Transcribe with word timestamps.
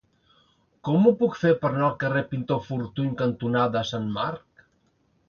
Com 0.87 1.03
ho 1.09 1.11
puc 1.19 1.35
fer 1.41 1.51
per 1.65 1.69
anar 1.69 1.83
al 1.87 1.93
carrer 2.03 2.23
Pintor 2.31 2.63
Fortuny 2.71 3.13
cantonada 3.21 3.85
Sant 3.91 4.09
Marc? 4.17 4.65